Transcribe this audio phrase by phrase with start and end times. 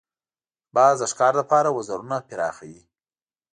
[0.75, 2.79] باز د ښکار لپاره وزرونه پراخوي